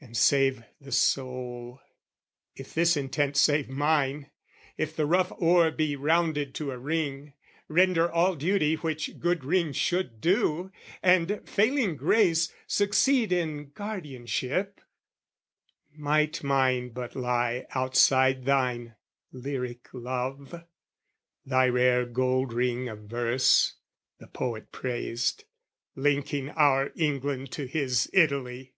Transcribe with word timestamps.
And 0.00 0.16
save 0.16 0.62
the 0.80 0.92
soul! 0.92 1.80
If 2.54 2.72
this 2.72 2.96
intent 2.96 3.36
save 3.36 3.68
mine, 3.68 4.30
If 4.76 4.94
the 4.94 5.04
rough 5.06 5.32
ore 5.36 5.72
be 5.72 5.96
rounded 5.96 6.54
to 6.54 6.70
a 6.70 6.78
ring, 6.78 7.32
Render 7.66 8.10
all 8.10 8.36
duty 8.36 8.76
which 8.76 9.18
good 9.18 9.42
ring 9.44 9.72
should 9.72 10.20
do, 10.20 10.70
And, 11.02 11.42
failing 11.46 11.96
grace, 11.96 12.50
succeed 12.68 13.32
in 13.32 13.70
guardianship, 13.70 14.80
Might 15.92 16.44
mine 16.44 16.90
but 16.90 17.16
lie 17.16 17.66
outside 17.70 18.44
thine, 18.44 18.94
Lyric 19.32 19.92
Love, 19.92 20.64
Thy 21.44 21.66
rare 21.68 22.06
gold 22.06 22.52
ring 22.52 22.88
of 22.88 23.00
verse 23.00 23.74
(the 24.20 24.28
poet 24.28 24.70
praised) 24.70 25.42
Linking 25.96 26.50
our 26.50 26.92
England 26.94 27.50
to 27.52 27.66
his 27.66 28.08
Italy! 28.12 28.74